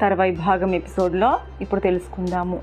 తర్వాయి 0.00 0.32
భాగం 0.32 0.74
ఎపిసోడ్లో 0.74 1.38
ఇప్పుడు 1.60 1.80
తెలుసుకుందాము. 1.80 2.58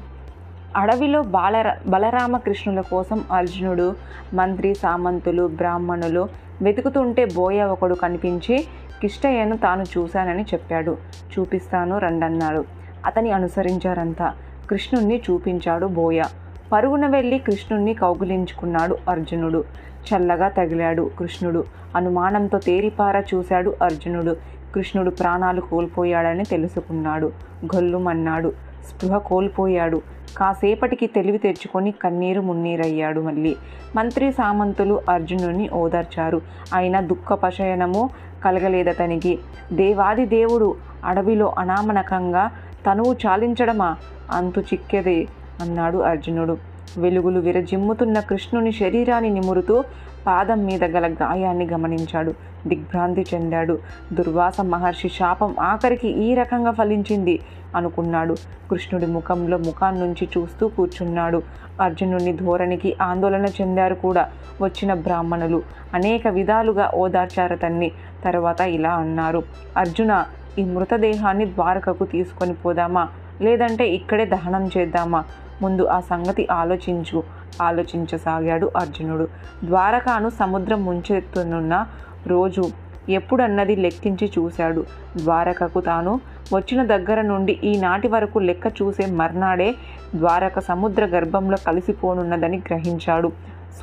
అడవిలో 0.76 1.22
బాలర 1.22 1.76
బలరామకృష్ణుల 1.88 2.82
కోసం 2.82 3.24
అర్జునుడు 3.32 3.96
మంత్రి 4.34 4.76
సామంతులు 4.76 5.48
బ్రాహ్మణులు 5.48 6.30
వెతుకుతుంటే 6.62 7.26
బోయ 7.26 7.64
ఒకడు 7.64 7.96
కనిపించి 7.96 8.68
కిష్టయ్యను 9.02 9.58
తాను 9.58 9.84
చూశానని 9.98 10.44
చెప్పాడు. 10.44 10.98
చూపిస్తాను 11.40 11.98
రండన్నాడు. 11.98 12.66
అతని 13.06 13.32
అనుసరించారంతా. 13.32 14.34
కృష్ణుణ్ణి 14.70 15.22
చూపించాడు 15.32 15.86
బోయ. 15.86 16.24
పరుగున 16.72 17.08
వెళ్ళి 17.08 17.40
కృష్ణుణ్ణి 17.40 17.94
కౌగులించుకున్నాడు 17.94 18.98
అర్జునుడు. 19.10 19.64
చల్లగా 20.10 20.48
తగిలాడు 20.48 21.12
కృష్ణుడు. 21.20 21.64
అనుమానంతో 21.96 22.58
తేరిపార 22.58 23.24
చూశాడు 23.36 23.76
అర్జునుడు. 23.84 24.38
కృష్ణుడు 24.76 25.10
ప్రాణాలు 25.10 25.62
కోల్పోయాడని 25.62 26.44
తెలుసుకున్నాడు. 26.44 27.32
గొల్లుమన్నాడు. 27.76 28.54
స్పృహ 28.90 29.18
కోల్పోయాడు. 29.18 30.02
కాసేపటికి 30.38 31.08
తెలివి 31.08 31.38
తెచ్చుకొని 31.38 31.92
కన్నీరు 31.92 32.42
మున్నీరయ్యాడు 32.42 33.22
మళ్ళీ. 33.22 33.56
మంత్రి 33.96 34.32
సామంతులు 34.32 35.02
అర్జునుని 35.10 35.70
ఓదార్చారు. 35.70 36.42
ఆయన 36.74 37.00
దుఃఖపశయనము 37.00 38.10
కలగలేదతనికి. 38.44 39.40
దేవాది 39.74 40.26
దేవుడు 40.26 40.76
అడవిలో 41.06 41.56
అనామనకంగా 41.58 42.52
తనువు 42.86 43.14
చాలించడమా? 43.14 43.98
అంతు 44.32 44.60
చిక్కెదే 44.60 45.28
అన్నాడు 45.62 45.98
అర్జునుడు. 45.98 46.58
వెలుగులు 46.98 47.40
విరజిమ్ముతున్న 47.40 48.20
కృష్ణుని 48.20 48.72
శరీరాన్ని 48.72 49.30
నిమురుతూ 49.30 49.84
పాదం 50.28 50.66
మీద 50.66 50.84
గల 50.84 51.14
గాయాన్ని 51.14 51.68
గమనించాడు. 51.68 52.34
దిగ్భ్రాంతి 52.68 53.26
చెందాడు. 53.34 53.80
దుర్వాస 54.14 54.62
మహర్షి 54.62 55.10
శాపం 55.10 55.56
ఆఖరికి 55.60 56.08
ఈ 56.08 56.34
రకంగా 56.34 56.72
ఫలించింది 56.72 57.40
అనుకున్నాడు. 57.76 58.36
కృష్ణుడి 58.72 59.06
ముఖంలో 59.06 59.58
ముఖాన్నుంచి 59.58 60.28
చూస్తూ 60.38 60.68
కూర్చున్నాడు. 60.68 61.42
అర్జునుని 61.82 62.34
ధోరణికి 62.34 62.98
ఆందోళన 63.02 63.46
చెందారు 63.46 63.96
కూడా 63.96 64.30
వచ్చిన 64.62 64.94
బ్రాహ్మణులు. 64.94 65.64
అనేక 65.94 66.28
విధాలుగా 66.28 66.92
ఓదార్చారతన్ని. 66.96 67.92
తర్వాత 68.26 68.62
ఇలా 68.62 68.94
అన్నారు. 68.94 69.44
అర్జున 69.78 70.26
ఈ 70.60 70.64
మృతదేహాన్ని 70.64 71.46
ద్వారకకు 71.46 72.06
తీసుకొని 72.06 72.54
పోదామా? 72.54 73.08
లేదంటే 73.42 73.88
ఇక్కడే 73.90 74.26
దహనం 74.26 74.70
చేద్దామా? 74.78 75.24
ముందు 75.62 75.86
ఆ 75.86 76.00
సంగతి 76.00 76.48
ఆలోచించు 76.52 77.24
ఆలోచించసాగాడు 77.62 78.72
అర్జునుడు. 78.78 79.28
ద్వారకాను 79.64 80.30
సముద్రం 80.30 80.86
ముంచెత్తునున్న 80.86 81.88
రోజు 82.28 82.72
ఎప్పుడన్నది 83.10 83.76
లెక్కించి 83.76 84.32
చూశాడు. 84.38 84.86
ద్వారకకు 85.18 85.82
తాను 85.82 86.20
వచ్చిన 86.54 86.86
దగ్గర 86.86 87.22
నుండి 87.22 87.60
ఈనాటి 87.64 88.08
వరకు 88.08 88.40
లెక్క 88.40 88.68
చూసే 88.68 89.06
మర్నాడే 89.06 89.76
ద్వారక 90.16 90.60
సముద్ర 90.60 91.06
గర్భంలో 91.06 91.58
కలిసిపోనున్నదని 91.68 92.58
గ్రహించాడు. 92.58 93.32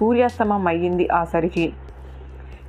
సూర్యాస్తమం 0.00 0.66
అయ్యింది 0.66 1.08
ఆ 1.08 1.24
సరికి. 1.24 1.72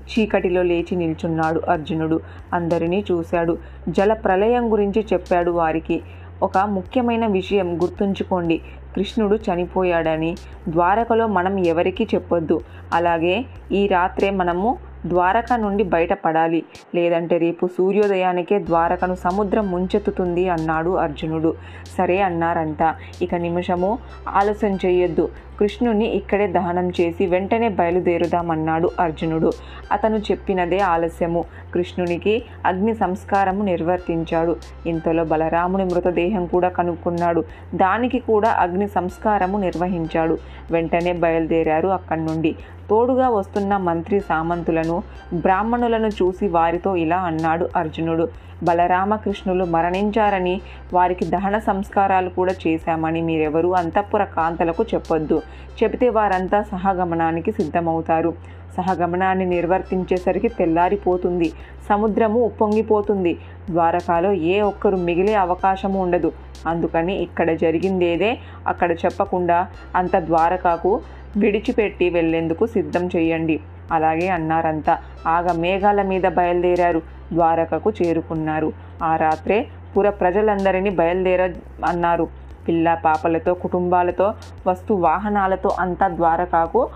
చీకటిలో 0.02 0.64
లేచి 0.64 0.95
నిల్చున్నాడు 0.95 1.61
అర్జునుడు. 1.69 2.19
అందరినీ 2.53 3.05
చూశాడు. 3.11 3.58
జల 3.89 4.14
ప్రళయం 4.14 4.72
గురించి 4.72 5.05
చెప్పాడు 5.14 5.52
వారికి. 5.52 6.02
ఒక 6.44 6.58
ముఖ్యమైన 6.58 7.27
విషయం 7.27 7.81
గుర్తుంచుకోండి. 7.81 8.61
కృష్ణుడు 8.95 9.36
చనిపోయాడని. 9.36 10.38
ద్వారకలో 10.67 11.27
మనం 11.27 11.59
ఎవరికీ 11.59 12.08
చెప్పొద్దు. 12.16 12.61
అలాగే 12.94 13.45
ఈ 13.72 13.88
రాత్రే 13.88 14.30
మనము 14.30 14.77
ద్వారక 15.06 15.54
నుండి 15.54 15.84
బయటపడాలి. 15.84 16.64
లేదంటే 16.96 17.38
రేపు 17.38 17.68
సూర్యోదయానికే 17.68 18.60
ద్వారకను 18.60 19.16
సముద్రం 19.16 19.72
ముంచెత్తుతుంది 19.72 20.50
అన్నాడు 20.50 20.90
అర్జునుడు. 20.90 21.54
సరే 21.98 22.22
అన్నారంతా. 22.22 22.96
ఇక 23.22 23.36
నిమిషము 23.36 24.00
ఆలస్యం 24.28 24.80
చేయొద్దు. 24.86 25.30
కృష్ణుని 25.61 26.05
ఇక్కడే 26.05 26.48
దహనం 26.48 26.89
చేసి 26.89 27.26
వెంటనే 27.26 27.70
బయలుదేరుదామన్నాడు 27.70 28.89
అర్జునుడు. 28.99 29.52
అతను 29.92 30.16
చెప్పినదే 30.16 30.80
ఆలస్యము. 30.80 31.44
కృష్ణునికి 31.73 32.44
అగ్ని 32.66 32.94
సంస్కారము 32.95 33.64
నిర్వర్తించాడు. 33.64 34.55
ఇంతలో 34.86 35.23
బలరాముని 35.23 35.86
మృతదేహం 35.86 36.45
కూడా 36.45 36.70
కనుక్కున్నాడు. 36.70 37.44
దానికి 37.76 38.20
కూడా 38.20 38.49
అగ్ని 38.49 38.88
సంస్కారము 38.88 39.58
నిర్వహించాడు. 39.58 40.38
వెంటనే 40.72 41.14
బయలుదేరారు 41.14 41.88
అక్కడి 41.88 42.26
నుండి. 42.26 42.55
తోడుగా 42.89 43.30
వస్తున్న 43.30 43.78
మంత్రి 43.78 44.20
సామంతులను 44.20 45.04
బ్రాహ్మణులను 45.33 46.08
చూసి 46.08 46.48
వారితో 46.48 46.95
ఇలా 46.95 47.17
అన్నాడు 47.17 47.70
అర్జునుడు. 47.76 48.51
బలరామకృష్ణులు 48.64 49.66
మరణించారని 49.76 50.61
వారికి 50.94 51.26
దహన 51.26 51.58
సంస్కారాలు 51.58 52.30
కూడా 52.30 52.54
చేశామని 52.64 53.22
మీరెవరూ 53.22 53.72
అంతఃపుర 53.72 54.23
కాంతలకు 54.23 54.83
చెప్పొద్దు. 54.94 55.42
చెబితే 55.83 56.10
వారంతా 56.10 56.61
సహగమనానికి 56.61 57.52
సిద్ధమవుతారు. 57.52 58.33
సహగమనాన్ని 58.77 59.45
నిర్వర్తించేసరికి 59.45 60.48
తెల్లారిపోతుంది. 60.48 61.48
సముద్రము 61.89 62.39
ఉప్పొంగిపోతుంది. 62.45 63.33
ద్వారకాలో 63.70 64.32
ఏ 64.32 64.61
ఒక్కరు 64.61 64.95
మిగిలే 65.08 65.33
అవకాశము 65.45 66.02
ఉండదు. 66.02 66.32
అందుకని 66.67 67.14
ఇక్కడ 67.26 67.52
జరిగిందేదే 67.52 68.32
అక్కడ 68.67 68.92
చెప్పకుండా 68.92 69.67
అంత 69.95 70.16
ద్వారకాకు 70.20 71.02
విడిచిపెట్టి 71.38 72.10
వెళ్ళేందుకు 72.10 72.66
సిద్ధం 72.66 73.10
చేయండి 73.16 73.60
అలాగే 73.92 74.28
అన్నారంతా. 74.28 74.93
ఆగ 75.28 75.48
మేఘాల 75.60 76.02
మీద 76.02 76.26
బయలుదేరారు. 76.38 77.02
ద్వారకకు 77.33 77.93
చేరుకున్నారు. 78.02 78.73
ఆ 79.03 79.15
రాత్రే 79.15 79.67
పుర 79.97 80.09
ప్రజలందరినీ 80.09 80.89
బయలుదేర 80.89 81.53
అన్నారు. 81.86 82.27
పిల్ల 82.67 82.93
పాపలతో 82.93 83.53
కుటుంబాలతో 83.53 84.33
వస్తు 84.67 84.93
వాహనాలతో 84.93 85.69
అంతా 85.80 86.08
ద్వారకాకు 86.08 86.89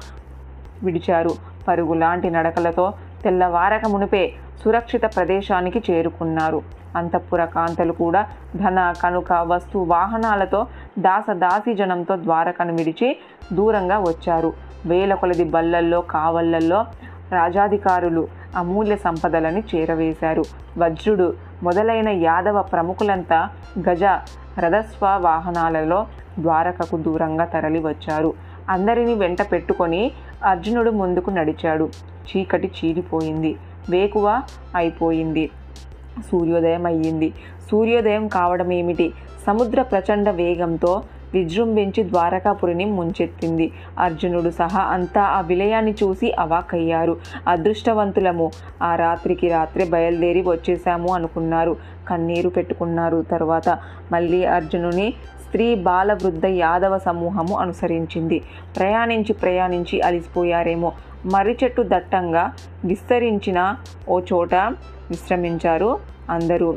విడిచారు. 0.84 1.30
పరుగులాంటి 1.68 2.30
నడకలతో 2.30 2.94
తెల్లవారక 3.24 3.88
మునిపే 3.88 4.34
సురక్షిత 4.64 5.02
ప్రదేశానికి 5.16 5.84
చేరుకున్నారు. 5.92 6.62
అంతఃపుర 6.96 7.46
కాంతలు 7.46 7.94
కూడా 7.94 8.26
ధన 8.56 8.94
కనుక 9.04 9.34
వస్తు 9.34 9.78
వాహనాలతో 9.78 10.68
దాస 11.00 11.32
దాసి 11.32 11.74
జనంతో 11.74 12.16
ద్వారకను 12.16 12.74
విడిచి 12.74 13.18
దూరంగా 13.54 13.98
వచ్చారు. 14.00 14.54
వేల 14.86 15.14
కొలది 15.14 15.44
బల్లల్లో 15.44 16.02
కావళ్ళల్లో 16.02 16.86
రాజాధికారులు 17.32 18.28
అమూల్య 18.56 18.96
సంపదలని 18.96 19.64
చేరవేశారు. 19.76 20.44
వజ్రుడు 20.78 21.34
మొదలైన 21.64 22.10
యాదవ 22.10 22.62
ప్రముఖులంతా 22.62 23.50
గజ 23.90 24.04
రథస్వ 24.60 25.06
వాహనాలలో 25.22 26.08
ద్వారకకు 26.40 26.98
దూరంగా 26.98 27.46
తరలి 27.46 27.80
వచ్చారు 27.80 28.34
అందరినీ 28.70 29.14
వెంట 29.14 29.42
పెట్టుకొని 29.42 30.12
అర్జునుడు 30.44 30.92
ముందుకు 30.92 31.30
నడిచాడు. 31.30 31.90
చీకటి 32.30 32.72
చీలిపోయింది. 32.78 33.56
వేకువ 33.90 34.42
అయిపోయింది. 34.76 35.50
సూర్యోదయం 36.32 36.86
అయ్యింది. 36.86 37.34
సూర్యోదయం 37.72 38.28
కావడం 38.28 38.72
ఏమిటి 38.72 39.14
సముద్ర 39.48 39.82
ప్రచండ 39.82 40.30
వేగంతో 40.30 41.04
విజృంభించి 41.36 42.02
ద్వారకాపురిని 42.10 42.86
ముంచెత్తింది. 42.98 43.68
అర్జునుడు 44.00 44.50
సహా 44.50 44.82
అంతా 44.96 45.24
ఆ 45.38 45.40
విలయాన్ని 45.42 45.94
చూసి 46.04 46.28
అవాకయ్యారు 46.40 47.14
అదృష్టవంతులము. 47.48 48.48
ఆ 48.84 48.92
రాత్రికి 48.96 49.50
రాత్రే 49.50 49.86
బయలుదేరి 49.86 50.44
వచ్చేసాము 50.48 51.12
అనుకున్నారు. 51.14 51.74
కన్నీరు 52.08 52.50
పెట్టుకున్నారు. 52.50 53.20
తర్వాత 53.32 53.70
మళ్ళీ 54.12 54.46
అర్జునుని 54.58 55.08
స్త్రీ 55.46 55.76
బాల 55.88 56.14
వృద్ధ 56.14 56.46
యాదవ 56.46 56.94
సమూహము 56.98 57.56
అనుసరించింది. 57.58 58.38
ప్రయాణించి 58.78 59.34
ప్రయాణించి 59.34 59.98
అలిసిపోయారేమో. 60.02 60.90
మర్రి 61.26 61.58
చెట్టు 61.64 61.82
దట్టంగా 61.94 62.44
విస్తరించిన 62.86 63.60
ఓ 64.10 64.18
చోట 64.34 64.56
విశ్రమించారు 65.12 65.90
అందరూ. 66.30 66.70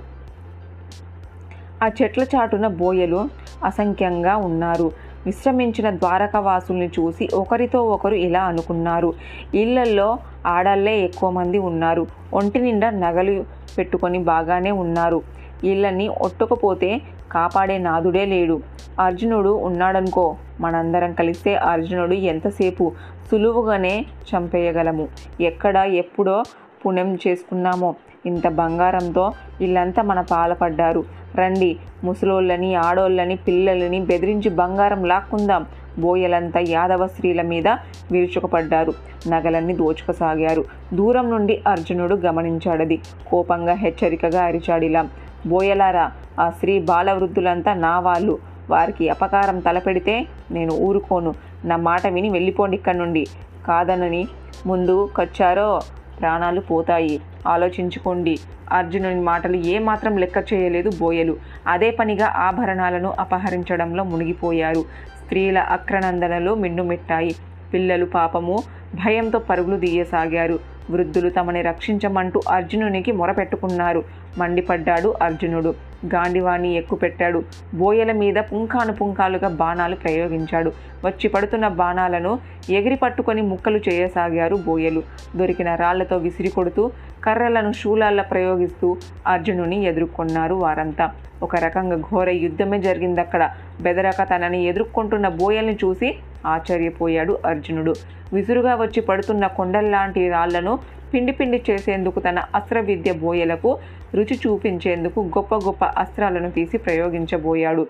ఆ 1.82 1.88
చెట్ల 1.98 2.22
చాటున 2.22 2.66
బోయలు 2.80 3.20
అసంఖ్యంగా 3.64 4.36
ఉన్నారు. 4.36 4.92
విశ్రమించిన 5.26 5.90
ద్వారకవాసుల్ని 5.90 6.86
చూసి 6.86 7.28
ఒకరితో 7.34 7.84
ఒకరు 7.84 8.14
ఇలా 8.14 8.42
అనుకున్నారు. 8.42 9.14
ఇళ్ళల్లో 9.54 10.18
ఆడళ్ళే 10.46 11.00
ఎక్కువ 11.00 11.30
మంది 11.30 11.58
ఉన్నారు. 11.58 12.06
ఒంటి 12.34 12.58
నిండా 12.58 12.90
నగలు 12.90 13.44
పెట్టుకొని 13.78 14.18
బాగానే 14.18 14.70
ఉన్నారు. 14.70 15.22
ఇళ్ళని 15.64 16.08
ఒట్టుకపోతే 16.08 17.00
కాపాడే 17.32 17.78
నాదుడే 17.78 18.24
లేడు. 18.24 18.60
అర్జునుడు 19.00 19.50
ఉన్నాడనుకో 19.50 20.36
మనందరం 20.60 21.12
కలిస్తే 21.12 21.54
అర్జునుడు 21.54 22.14
ఎంతసేపు 22.14 22.92
సులువుగానే 23.30 24.06
చంపేయగలము. 24.30 25.08
ఎక్కడ 25.40 25.76
ఎప్పుడో 25.76 26.42
పుణ్యం 26.86 27.18
చేసుకున్నామో. 27.26 27.94
ఇంత 28.26 28.48
బంగారంతో 28.48 29.32
ఇల్లంతా 29.60 30.02
మన 30.02 30.20
పాలపడ్డారు. 30.20 31.04
రండి 31.38 31.76
ముసలోళ్ళని 32.04 32.74
ఆడోళ్ళని 32.74 33.36
పిల్లలని 33.36 34.00
బెదిరించి 34.00 34.50
బంగారం 34.50 35.04
లాక్కుందాం. 35.04 35.66
బోయలంతా 35.98 36.60
యాదవ 36.68 37.06
స్త్రీల 37.06 37.42
మీద 37.42 37.68
విరుచుకుపడ్డారు. 38.12 38.92
నగలన్నీ 39.28 39.74
దోచుకసాగారు. 39.74 40.64
దూరం 40.94 41.30
నుండి 41.30 41.62
అర్జునుడు 41.66 42.14
గమనించాడది. 42.14 43.00
కోపంగా 43.30 43.72
హెచ్చరికగా 43.72 44.42
అరిచాడిలా. 44.42 45.08
బోయలారా 45.46 46.12
ఆ 46.40 46.50
స్త్రీ 46.50 46.78
బాలవృద్ధులంతా 46.78 47.74
నా 47.74 48.00
వాళ్ళు. 48.00 48.38
వారికి 48.70 49.08
అపకారం 49.08 49.60
తలపెడితే 49.60 50.26
నేను 50.50 50.72
ఊరుకోను. 50.72 51.34
నా 51.64 51.76
మాట 51.76 52.06
విని 52.06 52.28
వెళ్ళిపోండి 52.28 52.76
ఇక్కడి 52.76 52.98
నుండి. 52.98 53.26
కాదనని 53.68 54.28
ముందు 54.66 55.10
కొచ్చారో? 55.16 55.80
ప్రాణాలు 56.20 56.60
పోతాయి. 56.60 57.20
ఆలోచించుకోండి. 57.46 58.38
అర్జునుని 58.72 59.20
మాటలు 59.20 59.56
ఏమాత్రం 59.56 60.16
లెక్క 60.16 60.52
చేయలేదు 60.52 60.90
బోయలు. 61.00 61.36
అదే 61.66 61.90
పనిగా 61.90 62.26
ఆభరణాలను 62.26 63.14
అపహరించడంలో 63.20 64.04
మునిగిపోయారు. 64.04 64.80
స్త్రీల 65.22 65.58
అక్రనందనలు 65.58 66.54
మిన్నుమెట్టాయి 66.54 67.34
పిల్లలు 67.74 68.06
పాపము 68.06 68.58
భయంతో 68.94 69.38
పరుగులు 69.38 69.76
తీయసాగారు. 69.76 70.58
వృద్ధులు 70.90 71.30
తమని 71.30 71.62
రక్షించమంటూ 71.62 72.40
అర్జునునికి 72.48 73.12
మొరపెట్టుకున్నారు. 73.12 74.04
మండిపడ్డాడు 74.38 75.14
అర్జునుడు. 75.22 75.74
గాండివాణి 76.06 76.76
ఎక్కుపెట్టాడు. 76.76 77.44
బోయల 77.74 78.12
మీద 78.12 78.34
పుంఖాను 78.36 78.92
పుంఖాలుగా 78.92 79.48
బాణాలు 79.48 79.94
ప్రయోగించాడు. 79.94 80.72
వచ్చి 81.04 81.28
పడుతున్న 81.28 81.68
బాణాలను 81.68 82.38
ఎగిరి 82.70 82.96
పట్టుకొని 82.96 83.42
ముక్కలు 83.42 83.80
చేయసాగారు 83.88 84.56
బోయలు. 84.56 85.02
దొరికిన 85.36 85.74
రాళ్ళతో 85.74 86.16
విసిరి 86.16 86.48
కొడుతూ 86.48 86.90
కర్రలను 87.24 87.72
శూలాల్లో 87.72 88.22
ప్రయోగిస్తూ 88.22 88.96
అర్జునుని 89.26 89.84
ఎదుర్కొన్నారు 89.84 90.54
వారంతా. 90.54 91.14
ఒక 91.42 91.56
రకంగా 91.56 91.96
ఘోర 91.96 92.28
యుద్ధమే 92.28 92.78
జరిగింది 92.78 93.20
అక్కడ 93.20 93.50
బెదరక 93.82 94.22
తనని 94.22 94.64
ఎదుర్కొంటున్న 94.64 95.28
బోయల్ని 95.28 95.78
చూసి 95.84 96.16
ఆశ్చర్యపోయాడు 96.46 97.38
అర్జునుడు. 97.46 97.94
విసురుగా 98.32 98.74
వచ్చి 98.74 99.00
పడుతున్న 99.00 99.46
కొండల్లాంటి 99.46 100.28
రాళ్ళను 100.28 100.78
పిండి 101.12 101.32
పిండి 101.32 101.62
చేసేందుకు 101.70 102.20
తన 102.20 102.38
అస్త్ర 102.54 102.80
విద్య 102.80 103.12
బోయలకు 103.12 103.78
రుచి 104.14 104.36
చూపించేందుకు 104.36 105.20
గొప్ప 105.36 105.54
గొప్ప 105.56 105.84
అస్త్రాలను 105.98 106.50
తీసి 106.50 106.76
ప్రయోగించబోయాడు. 106.78 107.84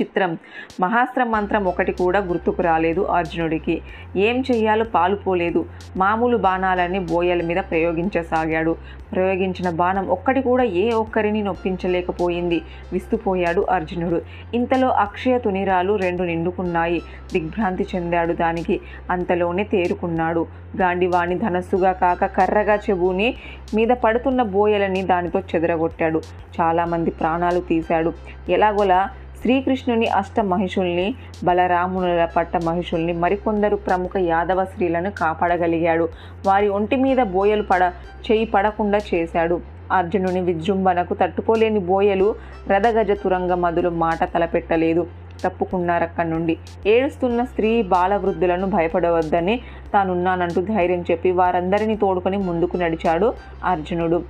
చిత్రం. 0.00 0.38
మహాస్త్ర 0.80 1.24
మంత్రం 1.24 1.64
ఒకటి 1.64 1.92
కూడా 1.92 2.18
గుర్తుకు 2.18 2.62
రాలేదు 2.62 3.00
అర్జునుడికి. 3.00 3.80
ఏం 4.16 4.44
చెయ్యాలో 4.50 4.84
పాలుపోలేదు 4.84 5.66
మామూలు 5.96 6.36
బాణాలన్నీ 6.36 6.98
బోయల 6.98 7.42
మీద 7.42 7.56
ప్రయోగించసాగాడు. 7.56 8.76
ప్రయోగించిన 9.12 9.70
బాణం 9.70 10.08
ఒక్కటి 10.08 10.42
కూడా 10.42 10.64
ఏ 10.64 10.90
ఒక్కరిని 10.90 11.42
నొప్పించలేకపోయింది. 11.42 12.62
విస్తుపోయాడు 12.92 13.66
అర్జునుడు. 13.70 14.22
ఇంతలో 14.54 14.88
అక్షయ 14.88 15.38
తునిరాలు 15.38 15.96
రెండు 15.96 16.22
నిండుకున్నాయి. 16.22 17.02
దిగ్భ్రాంతి 17.32 17.86
చెందాడు 17.94 18.32
దానికి. 18.32 18.80
అంతలోనే 19.10 19.64
తేరుకున్నాడు. 19.64 20.46
గాండివాణి 20.80 21.34
ధనస్సుగా 21.34 21.92
కాక 21.92 22.24
కర్రగా 22.24 22.74
చెబుని 22.74 23.34
మీద 23.74 23.88
పడుతున్న 23.88 24.42
బోయలని 24.42 25.02
దానితో 25.02 25.40
చెదరగొట్టాడు. 25.40 26.22
చాలామంది 26.60 27.10
ప్రాణాలు 27.10 27.60
తీశాడు. 27.60 28.12
ఎలాగోలా 28.48 29.08
శ్రీకృష్ణుని 29.44 30.06
అష్ట 30.18 30.40
మహిషుల్ని 30.40 31.14
బలరామునుల 31.44 32.28
పట్ట 32.36 32.56
మహిషుల్ని 32.64 33.12
మరికొందరు 33.12 33.76
ప్రముఖ 33.76 34.10
యాదవ 34.18 34.64
స్త్రీలను 34.64 35.10
కాపాడగలిగాడు. 35.10 36.08
వారి 36.46 36.68
ఒంటి 36.68 36.96
మీద 36.96 37.16
బోయలు 37.16 37.62
పడ 37.62 37.82
చేయి 38.26 38.44
పడకుండా 38.44 39.00
చేశాడు. 39.10 39.60
అర్జునుని 39.92 40.40
విజృంభణకు 40.40 41.14
తట్టుకోలేని 41.14 41.78
బోయలు 41.90 42.34
రథగజ 42.68 43.10
తురంగ 43.10 43.54
మధులు 43.54 43.90
మాట 44.04 44.24
తలపెట్టలేదు. 44.34 45.06
తప్పుకున్నారక్కడి 45.44 46.30
నుండి. 46.30 46.56
ఏడుస్తున్న 46.86 47.44
స్త్రీ 47.44 47.82
బాలవృద్ధులను 47.82 48.66
భయపడవద్దని 48.66 49.60
తానున్నానంటూ 49.92 50.62
ధైర్యం 50.74 51.04
చెప్పి 51.10 51.30
వారందరినీ 51.30 51.96
తోడుకొని 51.96 52.36
ముందుకు 52.48 52.76
నడిచాడు 52.76 53.34
అర్జునుడు. 53.64 54.20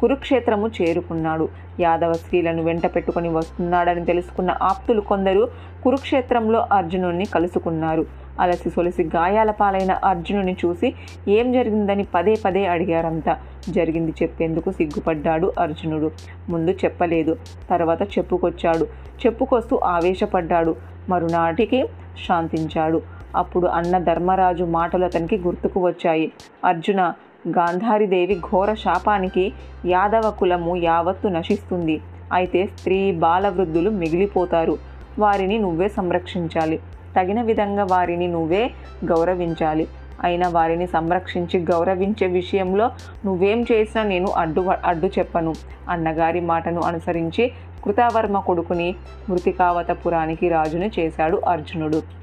కురుక్షేత్రము 0.00 0.68
చేరుకున్నాడు. 0.68 1.48
యాదవ 1.80 2.12
స్త్రీలను 2.12 2.62
వెంట 2.62 2.86
పెట్టుకుని 2.86 3.28
వస్తున్నాడని 3.28 4.04
తెలుసుకున్న 4.04 4.56
ఆప్తులు 4.62 5.00
కొందరు 5.00 5.48
కురుక్షేత్రంలో 5.84 6.66
అర్జునుడిని 6.72 7.24
కలుసుకున్నారు. 7.24 8.06
అలసి 8.40 8.70
సొలసి 8.70 9.02
గాయాల 9.16 9.50
పాలైన 9.50 9.92
అర్జునుని 10.04 10.56
చూసి 10.64 10.94
ఏం 11.28 11.52
జరిగిందని 11.52 12.04
పదే 12.14 12.34
పదే 12.44 12.66
అడిగారంతా 12.66 13.36
జరిగింది 13.68 14.14
చెప్పేందుకు 14.22 14.70
సిగ్గుపడ్డాడు 14.70 15.52
అర్జునుడు. 15.58 16.10
ముందు 16.48 16.70
చెప్పలేదు 16.70 17.36
తర్వాత 17.70 18.02
చెప్పుకొచ్చాడు. 18.02 18.86
చెప్పుకొస్తూ 19.26 19.76
ఆవేశపడ్డాడు. 19.84 20.76
మరునాటికి 21.08 21.80
శాంతించాడు. 22.28 23.02
అప్పుడు 23.36 23.66
అన్న 23.66 23.98
ధర్మరాజు 23.98 24.64
మాటలు 24.64 25.04
అతనికి 25.04 25.36
గుర్తుకు 25.38 25.80
వచ్చాయి. 25.86 26.32
అర్జున 26.64 27.12
గాంధారీదేవి 27.48 28.40
ఘోర 28.50 28.74
శాపానికి 28.74 29.52
యాదవ 29.86 30.30
కులము 30.30 30.76
యావత్తు 30.76 31.28
నశిస్తుంది. 31.28 32.00
అయితే 32.32 32.66
స్త్రీ 32.66 33.12
బాలవృద్ధులు 33.12 33.90
మిగిలిపోతారు. 33.90 34.78
వారిని 35.18 35.58
నువ్వే 35.58 35.88
సంరక్షించాలి. 35.88 36.80
తగిన 37.16 37.42
విధంగా 37.42 37.86
వారిని 37.90 38.28
నువ్వే 38.28 38.70
గౌరవించాలి. 39.04 39.88
అయినా 40.22 40.48
వారిని 40.48 40.86
సంరక్షించి 40.86 41.60
గౌరవించే 41.60 42.26
విషయంలో 42.26 42.90
నువ్వేం 43.24 43.66
చేసినా 43.72 44.02
నేను 44.02 44.26
అడ్డు 44.26 44.60
అడ్డు 44.84 45.06
చెప్పను. 45.06 45.54
అన్నగారి 45.88 46.40
మాటను 46.40 46.80
అనుసరించి 46.80 47.52
కృతావర్మ 47.84 48.40
కొడుకుని 48.40 48.94
మృతికావతపురానికి 49.28 50.48
రాజును 50.48 50.90
చేశాడు 50.98 51.42
అర్జునుడు. 51.48 52.19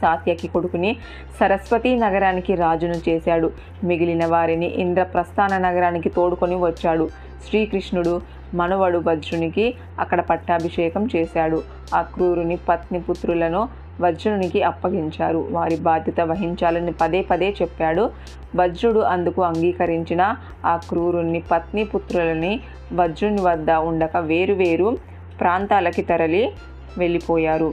సాత్యకి 0.00 0.48
కొడుకుని 0.48 0.90
సరస్వతీ 1.40 1.90
నగరానికి 2.04 2.54
రాజును 2.54 2.98
చేశాడు. 3.08 3.50
మిగిలిన 3.84 4.26
వారిని 4.26 4.68
ఇంద్రప్రస్థాన 4.84 5.58
నగరానికి 5.58 6.08
తోడుకొని 6.08 6.54
వచ్చాడు. 6.54 7.08
శ్రీకృష్ణుడు 7.46 8.14
మనవడు 8.54 8.98
వజ్రునికి 8.98 9.66
అక్కడ 10.00 10.20
పట్టాభిషేకం 10.20 11.08
చేశాడు. 11.16 11.58
ఆ 11.94 12.00
క్రూరుని 12.14 12.56
పత్ని 12.68 13.00
పుత్రులను 13.00 13.62
వజ్రునికి 14.00 14.60
అప్పగించారు. 14.62 15.40
వారి 15.50 15.76
బాధ్యత 15.76 16.20
వహించాలని 16.20 16.92
పదే 16.92 17.20
పదే 17.30 17.48
చెప్పాడు. 17.62 18.04
వజ్రుడు 18.56 19.00
అందుకు 19.14 19.40
అంగీకరించిన 19.42 20.22
ఆ 20.64 20.74
క్రూరుని 20.88 21.40
పత్ని 21.50 21.84
పుత్రులని 21.84 22.52
వజ్రుని 22.92 23.42
వద్ద 23.42 23.70
ఉండక 23.90 24.16
వేరువేరు 24.30 24.90
ప్రాంతాలకి 25.40 26.02
తరలి 26.02 26.44
వెళ్ళిపోయారు. 26.98 27.70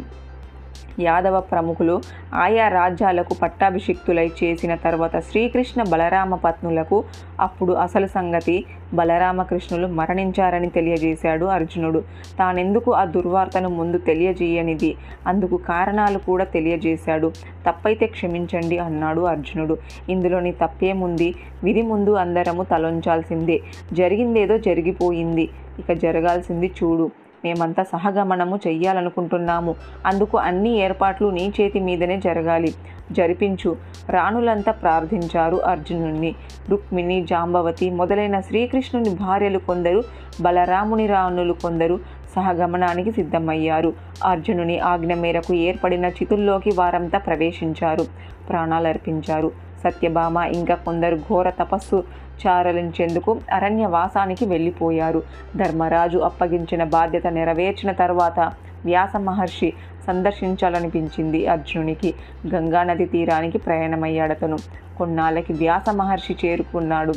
యాదవ 1.00 1.40
ప్రముఖులు 1.40 2.02
ఆయా 2.34 2.68
రాజ్యాలకు 2.68 3.34
పట్టాభిషిక్తులై 3.34 4.32
చేసిన 4.44 4.76
తర్వాత 4.76 5.20
శ్రీకృష్ణ 5.20 5.84
బలరామ 5.84 6.36
పత్నులకు 6.36 7.04
అప్పుడు 7.40 7.74
అసలు 7.74 8.08
సంగతి 8.08 8.66
బలరామకృష్ణులు 8.94 9.88
మరణించారని 9.88 10.70
తెలియజేశాడు 10.70 11.46
అర్జునుడు. 11.46 12.04
తానెందుకు 12.40 12.94
ఆ 12.94 13.06
దుర్వార్తను 13.06 13.70
ముందు 13.70 13.98
తెలియజేయనిది? 13.98 14.96
అందుకు 15.28 15.58
కారణాలు 15.58 16.18
కూడా 16.18 16.46
తెలియజేశాడు. 16.46 17.32
తప్పైతే 17.68 18.06
క్షమించండి 18.06 18.78
అన్నాడు 18.78 19.22
అర్జునుడు. 19.22 19.78
ఇందులోని 20.10 20.52
తప్పేముంది? 20.52 21.36
విధి 21.64 21.82
ముందు 21.82 22.12
అందరము 22.12 22.64
తలొంచాల్సిందే. 22.64 23.62
జరిగిందేదో 23.94 24.58
జరిగిపోయింది. 24.58 25.50
ఇక 25.80 25.94
జరగాల్సింది 25.94 26.72
చూడు. 26.84 27.12
మేమంతా 27.46 27.84
సహగమనము 27.84 28.60
చెయ్యాలనుకుంటున్నాము. 28.68 29.75
అందుకు 30.06 30.38
అన్ని 30.38 30.72
ఏర్పాట్లు 30.78 31.28
నీ 31.28 31.54
చేతి 31.62 31.80
మీదనే 31.80 32.18
జరగాలి. 32.20 32.74
జరిపించు. 33.12 33.75
రాణులంతా 34.10 34.72
ప్రార్థించారు 34.72 35.58
అర్జునుణ్ణి. 35.66 36.36
రుక్మిణి 36.70 37.18
జాంబవతి 37.24 37.90
మొదలైన 37.90 38.40
శ్రీకృష్ణుని 38.40 39.10
భార్యలు 39.10 39.60
కొందరు 39.60 40.04
బలరాముని 40.42 41.08
రాణులు 41.08 41.54
కొందరు 41.54 42.00
సహగమనానికి 42.36 43.12
సిద్ధమయ్యారు. 43.12 43.94
అర్జునుని 44.24 44.80
ఆజ్ఞ 44.80 45.14
మేరకు 45.14 45.54
ఏర్పడిన 45.54 46.06
చితుల్లోకి 46.06 46.72
వారంతా 46.75 47.18
ప్రవేశించారు. 47.18 48.06
ప్రాణాలర్పించారు. 48.50 49.52
సత్యభామ. 49.86 50.38
ఇంకా 50.38 50.75
కొందరు 50.75 51.15
ఘోర 51.15 51.50
తపస్సు 51.50 52.04
చారలించేందుకు 52.48 53.38
అరణ్యవాసానికి 53.51 54.46
వెళ్ళిపోయారు. 54.46 55.24
ధర్మరాజు 55.56 56.18
అప్పగించిన 56.18 56.84
బాధ్యత 56.84 57.27
నెరవేర్చిన 57.27 57.92
తర్వాత 57.92 58.39
వ్యాస 58.86 59.15
మహర్షి 59.15 59.74
సందర్శించాలనిపించింది 60.08 61.48
అర్జునునికి. 61.48 62.13
గంగానది 62.54 63.06
తీరానికి 63.06 63.58
ప్రయాణమయ్యాడతను. 63.58 64.58
కొన్నాళ్ళకి 64.98 65.54
వ్యాస 65.54 65.89
మహర్షి 65.89 66.36
చేరుకున్నాడు. 66.46 67.13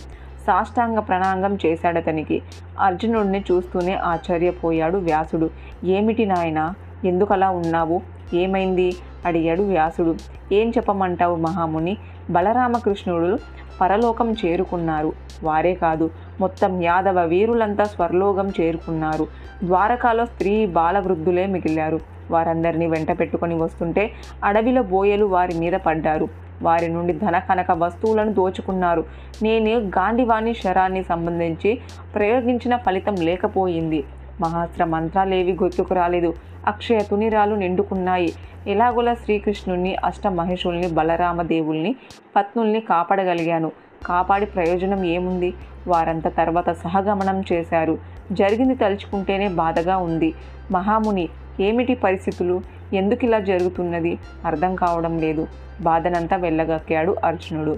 సాష్టాంగ 0.47 0.99
ప్రణాంగం 0.99 1.59
చేశాడతనికి. 1.67 2.43
అర్జునుడిని 2.81 3.45
చూస్తూనే 3.53 3.95
ఆశ్చర్యపోయాడు 3.95 4.97
వ్యాసుడు. 4.97 5.51
ఏమిటి 5.85 6.27
నాయన? 6.27 6.75
ఎందుకలా 7.05 7.51
ఉన్నావు? 7.51 8.01
ఏమైంది? 8.35 8.97
అడిగాడు 9.25 9.63
వ్యాసుడు. 9.63 10.15
ఏం 10.55 10.71
చెప్పమంటావు 10.71 11.37
మహాముని? 11.37 11.97
బలరామకృష్ణుడు 12.31 13.39
పరలోకం 13.81 14.33
చేరుకున్నారు. 14.33 15.13
వారే 15.43 15.75
కాదు 15.75 16.11
మొత్తం 16.41 16.83
యాదవ 16.83 17.25
వీరులంతా 17.25 17.85
స్వర్లోకం 17.85 18.53
చేరుకున్నారు. 18.61 19.27
ద్వారకాలో 19.65 20.27
స్త్రీ 20.27 20.67
బాలవృద్ధులే 20.67 21.47
మిగిలారు. 21.47 22.01
వారందరినీ 22.31 22.87
వెంట 22.87 23.21
పెట్టుకొని 23.21 23.55
వస్తుంటే 23.55 24.13
అడవిలో 24.45 24.83
బోయలు 24.83 25.25
వారి 25.25 25.55
మీద 25.59 25.73
పడ్డారు. 25.73 26.29
వారి 26.63 26.89
నుండి 26.89 27.13
ధన 27.13 27.39
కనక 27.39 27.71
వస్తువులను 27.71 28.33
దోచుకున్నారు. 28.33 29.05
నేను 29.43 29.81
గాంధీవాణి 29.81 30.55
శరాన్ని 30.55 31.03
సంబంధించి 31.03 31.81
ప్రయోగించిన 32.15 32.77
ఫలితం 32.77 33.15
లేకపోయింది. 33.15 34.05
మహాస్త్ర 34.41 34.85
మంత్రాలేవి 34.85 35.53
గుర్తుకు 35.53 35.95
రాలేదు. 35.95 36.35
అక్షయ 36.67 37.01
తునిరాలు 37.03 37.55
నిండుకున్నాయి. 37.55 38.33
ఎలాగోలా 38.67 39.15
శ్రీకృష్ణుణ్ణి 39.15 39.97
అష్టమహేషుల్ని 40.05 40.89
బలరామదేవుల్ని 40.89 41.97
పత్నుల్ని 42.37 42.81
కాపాడగలిగాను. 42.81 43.73
కాపాడి 44.07 44.47
ప్రయోజనం 44.47 45.05
ఏముంది? 45.05 45.55
వారంతా 45.87 46.31
తర్వాత 46.31 46.71
సహగమనం 46.73 47.45
చేశారు. 47.53 47.99
జరిగింది 48.33 48.75
తలుచుకుంటేనే 48.75 49.49
బాధగా 49.49 49.97
ఉంది. 49.97 50.35
మహాముని 50.71 51.29
ఏమిటి 51.61 51.95
పరిస్థితులు? 51.95 52.57
ఎందుకు 52.95 53.25
ఇలా 53.25 53.39
జరుగుతున్నది? 53.41 54.19
అర్థం 54.45 54.75
కావడం 54.75 55.19
లేదు. 55.19 55.47
బాధనంతా 55.81 56.37
వెళ్ళగక్కాడు 56.37 57.17
అర్జునుడు. 57.25 57.75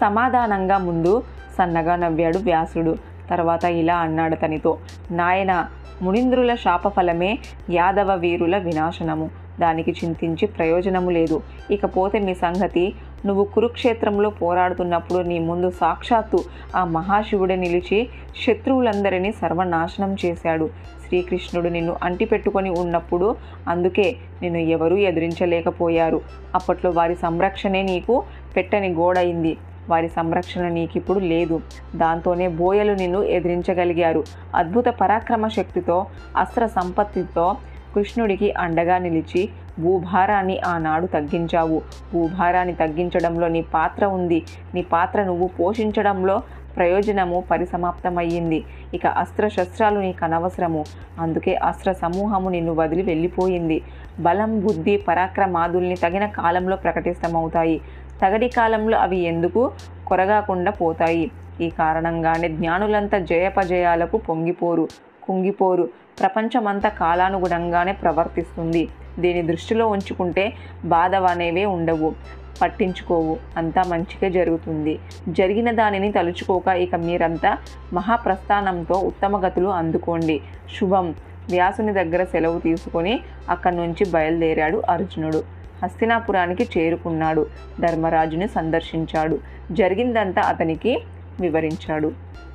సమాధానంగా 0.00 0.78
ముందు 0.78 1.22
సన్నగా 1.58 1.96
నవ్వాడు 1.96 2.38
వ్యాసుడు. 2.38 3.15
తర్వాత 3.30 3.64
ఇలా 3.64 3.96
అన్నాడు 3.96 4.34
తనితో 4.34 4.78
నాయన 5.10 5.68
మునింద్రుల 6.02 6.54
శాపఫలమే 6.54 7.38
యాదవ 7.70 8.14
వీరుల 8.14 8.58
వినాశనము. 8.58 9.30
దానికి 9.60 9.90
చింతించి 9.90 10.46
ప్రయోజనము 10.46 11.10
లేదు. 11.10 11.42
ఇకపోతే 11.70 12.18
మీ 12.18 12.34
సంగతి 12.34 12.94
నువ్వు 13.26 13.44
కురుక్షేత్రంలో 13.44 14.30
పోరాడుతున్నప్పుడు 14.30 15.20
నీ 15.20 15.38
ముందు 15.38 15.70
సాక్షాత్తు 15.70 16.44
ఆ 16.76 16.84
మహాశివుడే 16.84 17.56
నిలిచి 17.56 18.08
శత్రువులందరినీ 18.44 19.32
సర్వనాశనం 19.32 20.16
చేశాడు. 20.24 20.70
శ్రీకృష్ణుడు 21.06 21.68
నిన్ను 21.68 21.96
అంటిపెట్టుకొని 22.02 22.70
ఉన్నప్పుడు 22.70 23.36
అందుకే 23.68 24.16
నిన్ను 24.42 24.58
ఎవరూ 24.58 24.96
ఎదిరించలేకపోయారు. 24.96 26.20
అప్పట్లో 26.54 26.90
వారి 26.90 27.14
సంరక్షణే 27.14 27.82
నీకు 27.82 28.22
పెట్టని 28.56 28.92
గోడైంది 28.92 29.56
వారి 29.88 30.08
సంరక్షణ 30.08 30.68
నీకిప్పుడు 30.68 31.18
లేదు. 31.18 31.60
దాంతోనే 31.96 32.48
బోయలు 32.48 32.92
నిన్ను 32.92 33.22
ఎదిరించగలిగారు. 33.22 34.24
అద్భుత 34.54 34.84
పరాక్రమ 34.88 35.48
శక్తితో 35.48 36.06
అస్త్ర 36.36 36.66
సంపత్తితో 36.66 37.56
కృష్ణుడికి 37.94 38.52
అండగా 38.52 38.98
నిలిచి 38.98 39.48
భూభారాన్ని 39.80 40.60
ఆనాడు 40.60 41.06
తగ్గించావు. 41.06 41.82
భూభారాన్ని 42.14 42.74
తగ్గించడంలో 42.74 43.48
నీ 43.48 43.62
పాత్ర 43.62 44.06
ఉంది. 44.06 44.42
నీ 44.74 44.82
పాత్ర 44.82 45.22
నువ్వు 45.22 45.46
పోషించడంలో 45.46 46.42
ప్రయోజనము 46.76 47.44
పరిసమాప్తమయ్యింది. 47.50 48.64
ఇక 48.94 49.06
అస్త్రశస్త్రాలు 49.06 50.00
నీకు 50.00 50.24
అనవసరము. 50.24 50.84
అందుకే 51.20 51.54
అస్త్ర 51.54 51.92
సమూహము 51.92 52.48
నిన్ను 52.50 52.74
వదిలి 52.74 53.02
వెళ్ళిపోయింది. 53.02 53.82
బలం 54.20 54.60
బుద్ధి 54.60 54.96
పరాక్రమాదుల్ని 54.96 55.96
తగిన 55.96 56.26
కాలంలో 56.26 56.76
ప్రకటిస్తమవుతాయి. 56.76 57.80
తగడి 58.22 58.48
కాలంలో 58.48 58.98
అవి 58.98 59.16
ఎందుకు 59.16 59.72
కొరగాకుండా 60.06 60.70
పోతాయి? 60.70 61.30
ఈ 61.60 61.70
కారణంగానే 61.70 62.48
జ్ఞానులంతా 62.48 63.18
జయపజయాలకు 63.18 64.16
పొంగిపోరు 64.16 64.88
కుంగిపోరు. 65.22 65.88
ప్రపంచమంతా 66.20 66.88
కాలానుగుణంగానే 66.88 67.92
ప్రవర్తిస్తుంది. 67.92 68.88
దీని 69.18 69.42
దృష్టిలో 69.42 69.88
ఉంచుకుంటే 69.88 70.52
బాధ 70.84 71.14
అనేవే 71.14 71.64
ఉండవు. 71.64 72.14
పట్టించుకోవు. 72.62 73.36
అంతా 73.56 73.82
మంచిగా 73.88 74.28
జరుగుతుంది. 74.28 74.98
జరిగిన 75.28 75.70
దానిని 75.70 76.12
తలుచుకోక 76.12 76.68
ఇక 76.68 76.94
మీరంతా 76.94 77.58
మహాప్రస్థానంతో 77.92 78.94
ఉత్తమగతులు 78.94 79.68
అందుకోండి. 79.68 80.40
శుభం. 80.78 81.14
వ్యాసుని 81.50 81.92
దగ్గర 81.92 82.24
సెలవు 82.24 82.58
తీసుకొని 82.58 83.20
అక్కడి 83.50 83.76
నుంచి 83.76 84.04
బయలుదేరాడు 84.10 84.82
అర్జునుడు. 84.88 85.40
హస్తినాపురానికి 85.82 86.68
చేరుకున్నాడు. 86.78 87.46
ధర్మరాజుని 87.80 88.48
సందర్శించాడు. 88.48 89.38
జరిగిందంతా 89.72 90.42
అతనికి 90.42 91.02
వివరించాడు. 91.40 92.12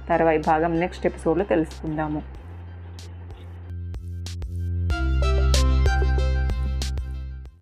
తర్వాయి 0.09 0.37
భాగం 0.37 0.79
నెక్స్ట్ 0.79 1.05
ఎపిసోడ్లో 1.05 1.45
తెలుసుకుందాము. 1.45 2.40